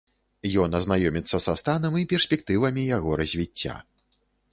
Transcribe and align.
Ён 0.61 0.77
азнаёміцца 0.77 1.37
са 1.45 1.53
станам 1.61 1.97
і 1.99 2.05
перспектывамі 2.13 2.87
яго 2.97 3.11
развіцця. 3.21 3.77